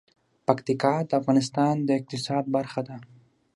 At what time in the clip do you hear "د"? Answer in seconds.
1.09-1.11, 1.83-1.89